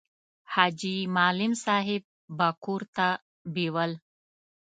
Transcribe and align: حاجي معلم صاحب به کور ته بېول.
حاجي 0.53 0.95
معلم 1.15 1.51
صاحب 1.65 2.03
به 2.37 2.47
کور 2.63 2.81
ته 2.95 3.07
بېول. 3.53 3.91